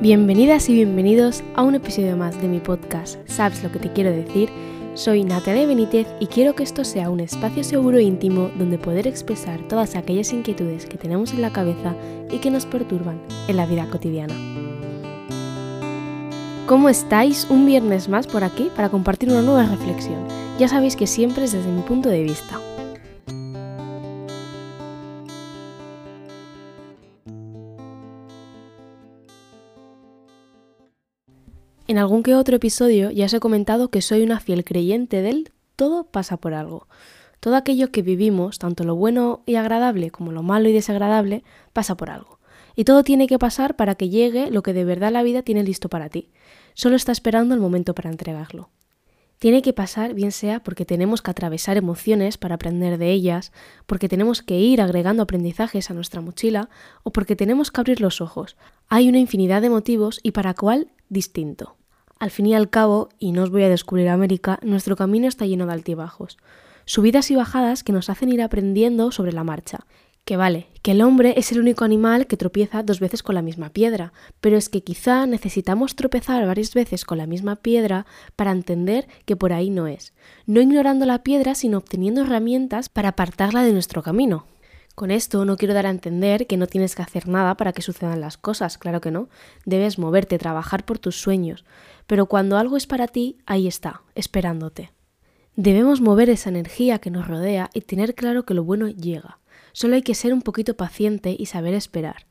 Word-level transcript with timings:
Bienvenidas 0.00 0.70
y 0.70 0.72
bienvenidos 0.72 1.44
a 1.54 1.62
un 1.62 1.74
episodio 1.74 2.16
más 2.16 2.40
de 2.40 2.48
mi 2.48 2.58
podcast 2.58 3.18
¿Sabes 3.28 3.62
lo 3.62 3.70
que 3.70 3.78
te 3.78 3.92
quiero 3.92 4.10
decir? 4.10 4.48
Soy 4.94 5.24
Natalia 5.24 5.66
Benítez 5.66 6.06
y 6.20 6.26
quiero 6.26 6.54
que 6.54 6.62
esto 6.62 6.86
sea 6.86 7.10
un 7.10 7.20
espacio 7.20 7.62
seguro 7.62 7.98
e 7.98 8.04
íntimo 8.04 8.50
donde 8.56 8.78
poder 8.78 9.06
expresar 9.06 9.60
todas 9.68 9.96
aquellas 9.96 10.32
inquietudes 10.32 10.86
que 10.86 10.96
tenemos 10.96 11.34
en 11.34 11.42
la 11.42 11.52
cabeza 11.52 11.94
y 12.30 12.38
que 12.38 12.50
nos 12.50 12.64
perturban 12.64 13.20
en 13.46 13.56
la 13.58 13.66
vida 13.66 13.90
cotidiana. 13.90 14.34
¿Cómo 16.66 16.88
estáis? 16.88 17.46
Un 17.50 17.66
viernes 17.66 18.08
más 18.08 18.26
por 18.26 18.42
aquí 18.42 18.70
para 18.74 18.88
compartir 18.88 19.28
una 19.28 19.42
nueva 19.42 19.66
reflexión. 19.66 20.26
Ya 20.58 20.68
sabéis 20.68 20.96
que 20.96 21.06
siempre 21.06 21.44
es 21.44 21.52
desde 21.52 21.70
mi 21.70 21.82
punto 21.82 22.08
de 22.08 22.22
vista. 22.22 22.58
En 31.90 31.98
algún 31.98 32.22
que 32.22 32.36
otro 32.36 32.54
episodio 32.54 33.10
ya 33.10 33.24
os 33.24 33.34
he 33.34 33.40
comentado 33.40 33.90
que 33.90 34.00
soy 34.00 34.22
una 34.22 34.38
fiel 34.38 34.62
creyente 34.62 35.22
del 35.22 35.50
todo 35.74 36.04
pasa 36.04 36.36
por 36.36 36.54
algo. 36.54 36.86
Todo 37.40 37.56
aquello 37.56 37.90
que 37.90 38.00
vivimos, 38.00 38.60
tanto 38.60 38.84
lo 38.84 38.94
bueno 38.94 39.42
y 39.44 39.56
agradable 39.56 40.12
como 40.12 40.30
lo 40.30 40.44
malo 40.44 40.68
y 40.68 40.72
desagradable, 40.72 41.42
pasa 41.72 41.96
por 41.96 42.10
algo. 42.10 42.38
Y 42.76 42.84
todo 42.84 43.02
tiene 43.02 43.26
que 43.26 43.40
pasar 43.40 43.74
para 43.74 43.96
que 43.96 44.08
llegue 44.08 44.52
lo 44.52 44.62
que 44.62 44.72
de 44.72 44.84
verdad 44.84 45.10
la 45.10 45.24
vida 45.24 45.42
tiene 45.42 45.64
listo 45.64 45.88
para 45.88 46.08
ti. 46.08 46.30
Solo 46.74 46.94
está 46.94 47.10
esperando 47.10 47.56
el 47.56 47.60
momento 47.60 47.92
para 47.92 48.08
entregarlo. 48.08 48.70
Tiene 49.40 49.60
que 49.60 49.72
pasar, 49.72 50.14
bien 50.14 50.30
sea 50.30 50.62
porque 50.62 50.84
tenemos 50.84 51.22
que 51.22 51.32
atravesar 51.32 51.76
emociones 51.76 52.38
para 52.38 52.54
aprender 52.54 52.98
de 52.98 53.10
ellas, 53.10 53.50
porque 53.86 54.08
tenemos 54.08 54.42
que 54.42 54.60
ir 54.60 54.80
agregando 54.80 55.24
aprendizajes 55.24 55.90
a 55.90 55.94
nuestra 55.94 56.20
mochila 56.20 56.70
o 57.02 57.10
porque 57.10 57.34
tenemos 57.34 57.72
que 57.72 57.80
abrir 57.80 58.00
los 58.00 58.20
ojos. 58.20 58.56
Hay 58.88 59.08
una 59.08 59.18
infinidad 59.18 59.60
de 59.60 59.70
motivos 59.70 60.20
y 60.22 60.30
para 60.30 60.54
cuál 60.54 60.92
distinto. 61.08 61.79
Al 62.20 62.30
fin 62.30 62.44
y 62.44 62.54
al 62.54 62.68
cabo, 62.68 63.08
y 63.18 63.32
no 63.32 63.42
os 63.42 63.50
voy 63.50 63.62
a 63.62 63.70
descubrir 63.70 64.10
América, 64.10 64.58
nuestro 64.62 64.94
camino 64.94 65.26
está 65.26 65.46
lleno 65.46 65.64
de 65.64 65.72
altibajos, 65.72 66.36
subidas 66.84 67.30
y 67.30 67.34
bajadas 67.34 67.82
que 67.82 67.94
nos 67.94 68.10
hacen 68.10 68.28
ir 68.28 68.42
aprendiendo 68.42 69.10
sobre 69.10 69.32
la 69.32 69.42
marcha. 69.42 69.86
Que 70.26 70.36
vale, 70.36 70.66
que 70.82 70.90
el 70.90 71.00
hombre 71.00 71.32
es 71.38 71.50
el 71.50 71.60
único 71.60 71.82
animal 71.82 72.26
que 72.26 72.36
tropieza 72.36 72.82
dos 72.82 73.00
veces 73.00 73.22
con 73.22 73.36
la 73.36 73.40
misma 73.40 73.70
piedra, 73.70 74.12
pero 74.42 74.58
es 74.58 74.68
que 74.68 74.82
quizá 74.82 75.24
necesitamos 75.24 75.96
tropezar 75.96 76.44
varias 76.46 76.74
veces 76.74 77.06
con 77.06 77.16
la 77.16 77.26
misma 77.26 77.56
piedra 77.56 78.04
para 78.36 78.52
entender 78.52 79.08
que 79.24 79.34
por 79.34 79.54
ahí 79.54 79.70
no 79.70 79.86
es, 79.86 80.12
no 80.44 80.60
ignorando 80.60 81.06
la 81.06 81.22
piedra, 81.22 81.54
sino 81.54 81.78
obteniendo 81.78 82.20
herramientas 82.20 82.90
para 82.90 83.08
apartarla 83.08 83.62
de 83.62 83.72
nuestro 83.72 84.02
camino. 84.02 84.44
Con 85.00 85.10
esto 85.10 85.46
no 85.46 85.56
quiero 85.56 85.72
dar 85.72 85.86
a 85.86 85.90
entender 85.90 86.46
que 86.46 86.58
no 86.58 86.66
tienes 86.66 86.94
que 86.94 87.00
hacer 87.00 87.26
nada 87.26 87.56
para 87.56 87.72
que 87.72 87.80
sucedan 87.80 88.20
las 88.20 88.36
cosas, 88.36 88.76
claro 88.76 89.00
que 89.00 89.10
no. 89.10 89.30
Debes 89.64 89.98
moverte, 89.98 90.36
trabajar 90.36 90.84
por 90.84 90.98
tus 90.98 91.18
sueños, 91.18 91.64
pero 92.06 92.26
cuando 92.26 92.58
algo 92.58 92.76
es 92.76 92.86
para 92.86 93.08
ti, 93.08 93.38
ahí 93.46 93.66
está, 93.66 94.02
esperándote. 94.14 94.92
Debemos 95.56 96.02
mover 96.02 96.28
esa 96.28 96.50
energía 96.50 96.98
que 96.98 97.10
nos 97.10 97.26
rodea 97.26 97.70
y 97.72 97.80
tener 97.80 98.14
claro 98.14 98.44
que 98.44 98.52
lo 98.52 98.62
bueno 98.62 98.88
llega. 98.88 99.38
Solo 99.72 99.94
hay 99.94 100.02
que 100.02 100.14
ser 100.14 100.34
un 100.34 100.42
poquito 100.42 100.76
paciente 100.76 101.34
y 101.38 101.46
saber 101.46 101.72
esperar. 101.72 102.26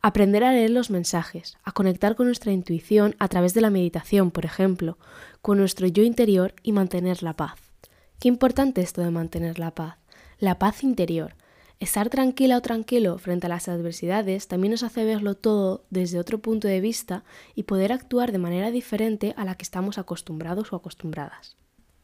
Aprender 0.00 0.44
a 0.44 0.52
leer 0.52 0.70
los 0.70 0.90
mensajes, 0.90 1.58
a 1.64 1.72
conectar 1.72 2.14
con 2.14 2.26
nuestra 2.26 2.52
intuición 2.52 3.16
a 3.18 3.26
través 3.26 3.52
de 3.52 3.62
la 3.62 3.70
meditación, 3.70 4.30
por 4.30 4.44
ejemplo, 4.44 4.96
con 5.40 5.58
nuestro 5.58 5.88
yo 5.88 6.04
interior 6.04 6.54
y 6.62 6.70
mantener 6.70 7.24
la 7.24 7.32
paz. 7.32 7.58
Qué 8.20 8.28
importante 8.28 8.80
esto 8.80 9.00
de 9.00 9.10
mantener 9.10 9.58
la 9.58 9.72
paz. 9.72 9.96
La 10.38 10.60
paz 10.60 10.84
interior, 10.84 11.34
Estar 11.82 12.10
tranquila 12.10 12.58
o 12.58 12.62
tranquilo 12.62 13.18
frente 13.18 13.46
a 13.46 13.48
las 13.48 13.66
adversidades 13.66 14.46
también 14.46 14.70
nos 14.70 14.84
hace 14.84 15.04
verlo 15.04 15.34
todo 15.34 15.84
desde 15.90 16.20
otro 16.20 16.38
punto 16.38 16.68
de 16.68 16.80
vista 16.80 17.24
y 17.56 17.64
poder 17.64 17.90
actuar 17.90 18.30
de 18.30 18.38
manera 18.38 18.70
diferente 18.70 19.34
a 19.36 19.44
la 19.44 19.56
que 19.56 19.64
estamos 19.64 19.98
acostumbrados 19.98 20.72
o 20.72 20.76
acostumbradas. 20.76 21.56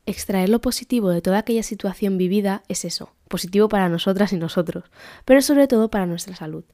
Extraer 0.04 0.48
lo 0.48 0.60
positivo 0.60 1.10
de 1.10 1.22
toda 1.22 1.38
aquella 1.38 1.62
situación 1.62 2.18
vivida 2.18 2.64
es 2.66 2.84
eso, 2.84 3.12
positivo 3.28 3.68
para 3.68 3.88
nosotras 3.88 4.32
y 4.32 4.36
nosotros, 4.36 4.82
pero 5.24 5.42
sobre 5.42 5.68
todo 5.68 5.88
para 5.92 6.06
nuestra 6.06 6.34
salud. 6.34 6.64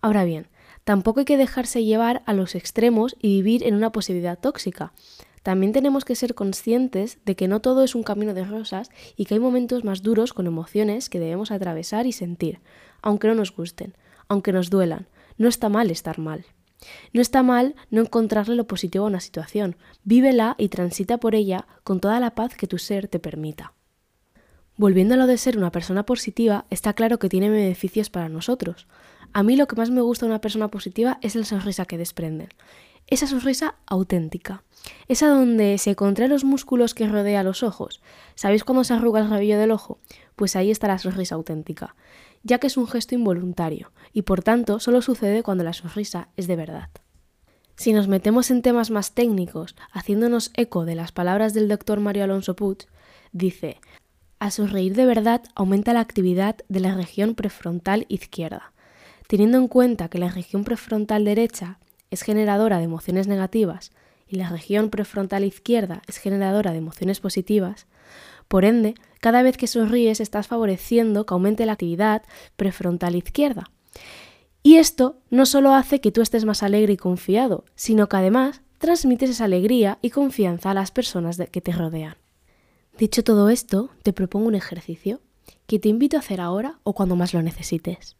Ahora 0.00 0.24
bien, 0.24 0.46
tampoco 0.84 1.20
hay 1.20 1.26
que 1.26 1.36
dejarse 1.36 1.84
llevar 1.84 2.22
a 2.24 2.32
los 2.32 2.54
extremos 2.54 3.14
y 3.20 3.42
vivir 3.42 3.62
en 3.64 3.74
una 3.74 3.92
posibilidad 3.92 4.38
tóxica 4.38 4.94
también 5.44 5.72
tenemos 5.72 6.06
que 6.06 6.16
ser 6.16 6.34
conscientes 6.34 7.18
de 7.26 7.36
que 7.36 7.48
no 7.48 7.60
todo 7.60 7.84
es 7.84 7.94
un 7.94 8.02
camino 8.02 8.32
de 8.32 8.46
rosas 8.46 8.90
y 9.14 9.26
que 9.26 9.34
hay 9.34 9.40
momentos 9.40 9.84
más 9.84 10.02
duros 10.02 10.32
con 10.32 10.46
emociones 10.46 11.10
que 11.10 11.20
debemos 11.20 11.50
atravesar 11.50 12.06
y 12.06 12.12
sentir, 12.12 12.60
aunque 13.02 13.28
no 13.28 13.34
nos 13.34 13.54
gusten, 13.54 13.94
aunque 14.26 14.54
nos 14.54 14.70
duelan. 14.70 15.06
No 15.36 15.50
está 15.50 15.68
mal 15.68 15.90
estar 15.90 16.18
mal. 16.18 16.46
No 17.12 17.20
está 17.20 17.42
mal 17.42 17.74
no 17.90 18.00
encontrarle 18.00 18.56
lo 18.56 18.66
positivo 18.66 19.04
a 19.04 19.08
una 19.08 19.20
situación. 19.20 19.76
Vívela 20.02 20.54
y 20.56 20.70
transita 20.70 21.18
por 21.18 21.34
ella 21.34 21.66
con 21.82 22.00
toda 22.00 22.20
la 22.20 22.34
paz 22.34 22.56
que 22.56 22.66
tu 22.66 22.78
ser 22.78 23.08
te 23.08 23.18
permita. 23.18 23.74
Volviendo 24.78 25.12
a 25.12 25.18
lo 25.18 25.26
de 25.26 25.36
ser 25.36 25.58
una 25.58 25.70
persona 25.70 26.06
positiva, 26.06 26.64
está 26.70 26.94
claro 26.94 27.18
que 27.18 27.28
tiene 27.28 27.50
beneficios 27.50 28.08
para 28.08 28.30
nosotros. 28.30 28.86
A 29.34 29.42
mí 29.42 29.56
lo 29.56 29.66
que 29.66 29.76
más 29.76 29.90
me 29.90 30.00
gusta 30.00 30.24
de 30.24 30.30
una 30.30 30.40
persona 30.40 30.68
positiva 30.68 31.18
es 31.20 31.34
la 31.34 31.44
sonrisa 31.44 31.84
que 31.84 31.98
desprenden 31.98 32.48
esa 33.06 33.26
sonrisa 33.26 33.76
auténtica, 33.86 34.62
esa 35.08 35.28
donde 35.28 35.78
se 35.78 35.94
contraen 35.96 36.30
los 36.30 36.44
músculos 36.44 36.94
que 36.94 37.08
rodea 37.08 37.42
los 37.42 37.62
ojos. 37.62 38.00
¿Sabéis 38.34 38.64
cómo 38.64 38.84
se 38.84 38.94
arruga 38.94 39.20
el 39.20 39.30
rabillo 39.30 39.58
del 39.58 39.70
ojo? 39.70 39.98
Pues 40.36 40.56
ahí 40.56 40.70
está 40.70 40.88
la 40.88 40.98
sonrisa 40.98 41.34
auténtica, 41.34 41.94
ya 42.42 42.58
que 42.58 42.66
es 42.66 42.76
un 42.76 42.86
gesto 42.86 43.14
involuntario 43.14 43.92
y 44.12 44.22
por 44.22 44.42
tanto 44.42 44.80
solo 44.80 45.02
sucede 45.02 45.42
cuando 45.42 45.64
la 45.64 45.72
sonrisa 45.72 46.28
es 46.36 46.46
de 46.46 46.56
verdad. 46.56 46.90
Si 47.76 47.92
nos 47.92 48.06
metemos 48.06 48.50
en 48.50 48.62
temas 48.62 48.90
más 48.90 49.12
técnicos, 49.12 49.74
haciéndonos 49.92 50.52
eco 50.54 50.84
de 50.84 50.94
las 50.94 51.10
palabras 51.10 51.54
del 51.54 51.68
doctor 51.68 51.98
Mario 51.98 52.24
Alonso 52.24 52.54
Puig, 52.54 52.86
dice, 53.32 53.80
a 54.38 54.50
sonreír 54.50 54.94
de 54.94 55.06
verdad 55.06 55.42
aumenta 55.54 55.92
la 55.92 56.00
actividad 56.00 56.56
de 56.68 56.80
la 56.80 56.94
región 56.94 57.34
prefrontal 57.34 58.06
izquierda. 58.08 58.72
Teniendo 59.26 59.58
en 59.58 59.68
cuenta 59.68 60.08
que 60.08 60.18
la 60.18 60.28
región 60.28 60.64
prefrontal 60.64 61.24
derecha 61.24 61.78
es 62.14 62.22
generadora 62.22 62.78
de 62.78 62.84
emociones 62.84 63.26
negativas 63.26 63.92
y 64.26 64.36
la 64.36 64.48
región 64.48 64.90
prefrontal 64.90 65.44
izquierda 65.44 66.02
es 66.08 66.16
generadora 66.16 66.72
de 66.72 66.78
emociones 66.78 67.20
positivas, 67.20 67.86
por 68.48 68.64
ende, 68.64 68.94
cada 69.20 69.42
vez 69.42 69.56
que 69.56 69.66
sonríes 69.66 70.20
estás 70.20 70.46
favoreciendo 70.46 71.26
que 71.26 71.34
aumente 71.34 71.66
la 71.66 71.72
actividad 71.72 72.22
prefrontal 72.56 73.16
izquierda. 73.16 73.70
Y 74.62 74.76
esto 74.76 75.18
no 75.30 75.46
solo 75.46 75.74
hace 75.74 76.00
que 76.00 76.12
tú 76.12 76.22
estés 76.22 76.44
más 76.44 76.62
alegre 76.62 76.94
y 76.94 76.96
confiado, 76.96 77.64
sino 77.74 78.08
que 78.08 78.16
además 78.16 78.62
transmites 78.78 79.30
esa 79.30 79.44
alegría 79.44 79.98
y 80.02 80.10
confianza 80.10 80.70
a 80.70 80.74
las 80.74 80.90
personas 80.90 81.38
que 81.50 81.60
te 81.60 81.72
rodean. 81.72 82.16
Dicho 82.98 83.24
todo 83.24 83.48
esto, 83.48 83.90
te 84.02 84.12
propongo 84.12 84.46
un 84.46 84.54
ejercicio 84.54 85.20
que 85.66 85.78
te 85.78 85.88
invito 85.88 86.16
a 86.16 86.20
hacer 86.20 86.40
ahora 86.40 86.78
o 86.82 86.94
cuando 86.94 87.16
más 87.16 87.34
lo 87.34 87.42
necesites. 87.42 88.16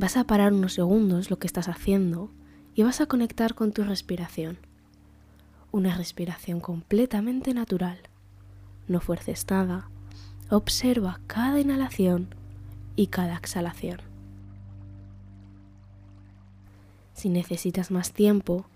Vas 0.00 0.16
a 0.16 0.22
parar 0.22 0.52
unos 0.52 0.74
segundos 0.74 1.28
lo 1.28 1.40
que 1.40 1.48
estás 1.48 1.66
haciendo 1.66 2.30
y 2.72 2.84
vas 2.84 3.00
a 3.00 3.06
conectar 3.06 3.56
con 3.56 3.72
tu 3.72 3.82
respiración. 3.82 4.56
Una 5.72 5.96
respiración 5.96 6.60
completamente 6.60 7.52
natural. 7.52 7.98
No 8.86 9.00
fuerces 9.00 9.44
nada. 9.50 9.90
Observa 10.50 11.18
cada 11.26 11.58
inhalación 11.58 12.32
y 12.94 13.08
cada 13.08 13.36
exhalación. 13.36 13.98
Si 17.12 17.28
necesitas 17.28 17.90
más 17.90 18.12
tiempo, 18.12 18.66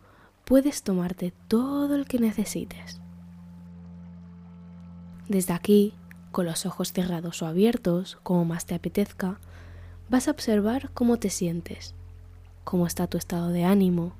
puedes 0.45 0.83
tomarte 0.83 1.33
todo 1.47 1.95
el 1.95 2.07
que 2.07 2.19
necesites. 2.19 3.01
Desde 5.29 5.53
aquí, 5.53 5.95
con 6.33 6.47
los 6.47 6.67
ojos 6.67 6.93
cerrados 6.93 7.43
o 7.43 7.47
abiertos, 7.47 8.19
como 8.25 8.45
más 8.45 8.67
te 8.67 8.75
apetezca, 8.75 9.39
vas 10.13 10.29
a 10.29 10.33
observar 10.33 10.91
cómo 10.93 11.17
te 11.17 11.31
sientes, 11.31 11.95
cómo 12.65 12.87
está 12.87 13.07
tu 13.07 13.17
estado 13.17 13.49
de 13.49 13.65
ánimo, 13.65 14.13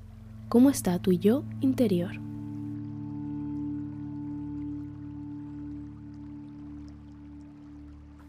cómo 0.49 0.71
está 0.71 0.97
tu 0.97 1.11
yo 1.11 1.43
interior. 1.61 2.19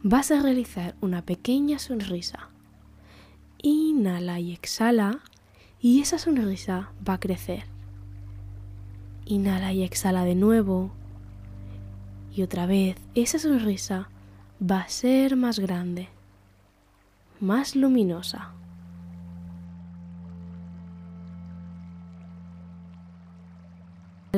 Vas 0.02 0.30
a 0.30 0.42
realizar 0.42 0.94
una 1.00 1.22
pequeña 1.22 1.78
sonrisa. 1.78 2.50
Inhala 3.62 4.40
y 4.40 4.52
exhala 4.52 5.20
y 5.80 6.02
esa 6.02 6.18
sonrisa 6.18 6.92
va 7.08 7.14
a 7.14 7.20
crecer. 7.20 7.64
Inhala 9.24 9.72
y 9.72 9.84
exhala 9.84 10.26
de 10.26 10.34
nuevo. 10.34 10.90
Y 12.36 12.42
otra 12.42 12.66
vez 12.66 12.96
esa 13.14 13.38
sonrisa 13.38 14.10
va 14.60 14.80
a 14.80 14.88
ser 14.90 15.36
más 15.36 15.58
grande 15.58 16.13
más 17.44 17.76
luminosa. 17.76 18.50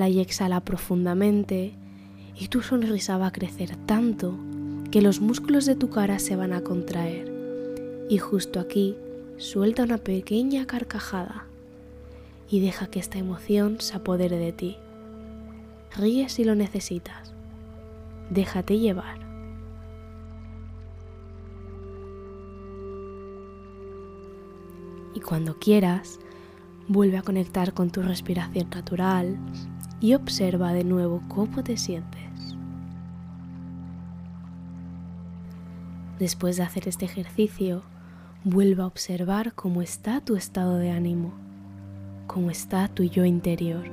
y 0.08 0.20
exhala 0.20 0.60
profundamente 0.60 1.72
y 2.38 2.48
tu 2.48 2.60
sonrisa 2.62 3.16
va 3.16 3.28
a 3.28 3.32
crecer 3.32 3.76
tanto 3.86 4.38
que 4.90 5.00
los 5.00 5.20
músculos 5.20 5.64
de 5.64 5.74
tu 5.74 5.88
cara 5.90 6.18
se 6.18 6.36
van 6.36 6.52
a 6.52 6.60
contraer 6.60 7.32
y 8.08 8.18
justo 8.18 8.60
aquí 8.60 8.94
suelta 9.38 9.82
una 9.82 9.98
pequeña 9.98 10.66
carcajada 10.66 11.46
y 12.48 12.60
deja 12.60 12.86
que 12.88 13.00
esta 13.00 13.18
emoción 13.18 13.80
se 13.80 13.96
apodere 13.96 14.36
de 14.36 14.52
ti. 14.52 14.76
Ríe 15.96 16.28
si 16.28 16.44
lo 16.44 16.54
necesitas. 16.54 17.32
Déjate 18.30 18.78
llevar. 18.78 19.25
Y 25.16 25.20
cuando 25.20 25.58
quieras, 25.58 26.20
vuelve 26.88 27.16
a 27.16 27.22
conectar 27.22 27.72
con 27.72 27.90
tu 27.90 28.02
respiración 28.02 28.68
natural 28.68 29.38
y 29.98 30.12
observa 30.12 30.74
de 30.74 30.84
nuevo 30.84 31.22
cómo 31.26 31.64
te 31.64 31.78
sientes. 31.78 32.54
Después 36.18 36.58
de 36.58 36.64
hacer 36.64 36.86
este 36.86 37.06
ejercicio, 37.06 37.82
vuelve 38.44 38.82
a 38.82 38.86
observar 38.86 39.54
cómo 39.54 39.80
está 39.80 40.20
tu 40.20 40.36
estado 40.36 40.76
de 40.76 40.90
ánimo, 40.90 41.32
cómo 42.26 42.50
está 42.50 42.86
tu 42.88 43.02
yo 43.02 43.24
interior. 43.24 43.86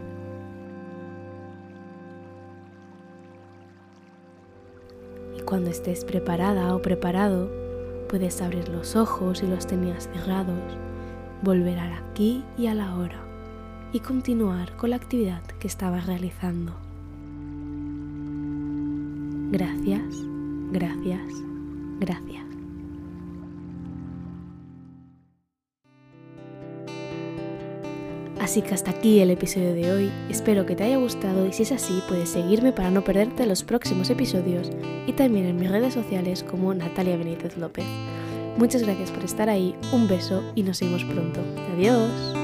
Y 5.38 5.42
cuando 5.44 5.70
estés 5.70 6.04
preparada 6.04 6.76
o 6.76 6.82
preparado, 6.82 7.50
puedes 8.10 8.42
abrir 8.42 8.68
los 8.68 8.98
ojos 8.98 9.40
si 9.40 9.48
los 9.48 9.66
tenías 9.66 10.10
cerrados, 10.12 10.60
volver 11.44 11.78
al 11.78 11.92
aquí 11.94 12.44
y 12.58 12.68
a 12.68 12.74
la 12.74 12.96
hora 12.96 13.22
y 13.92 14.00
continuar 14.00 14.76
con 14.78 14.90
la 14.90 14.96
actividad 14.96 15.44
que 15.60 15.68
estabas 15.68 16.08
realizando. 16.08 16.74
Gracias, 19.52 20.04
gracias, 20.72 21.22
gracias. 22.00 22.44
Así 28.40 28.62
que 28.62 28.74
hasta 28.74 28.92
aquí 28.92 29.20
el 29.20 29.30
episodio 29.30 29.74
de 29.74 29.92
hoy, 29.92 30.12
espero 30.30 30.66
que 30.66 30.76
te 30.76 30.84
haya 30.84 30.98
gustado 30.98 31.48
y 31.48 31.54
si 31.54 31.64
es 31.64 31.72
así 31.72 32.02
puedes 32.08 32.30
seguirme 32.30 32.72
para 32.72 32.92
no 32.92 33.04
perderte 33.04 33.46
los 33.46 33.64
próximos 33.64 34.10
episodios 34.10 34.70
y 35.08 35.14
también 35.14 35.46
en 35.46 35.56
mis 35.58 35.72
redes 35.72 35.94
sociales 35.94 36.44
como 36.44 36.74
Natalia 36.74 37.16
Benítez 37.16 37.58
López. 37.58 37.86
Muchas 38.58 38.84
gracias 38.84 39.12
por 39.12 39.24
estar 39.24 39.50
ahí, 39.50 39.76
un 39.92 40.08
beso 40.08 40.44
y 40.56 40.64
nos 40.64 40.80
vemos 40.80 41.04
pronto. 41.04 41.42
Adiós. 41.74 42.43